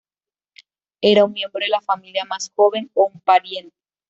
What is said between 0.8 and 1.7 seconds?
Era un miembro de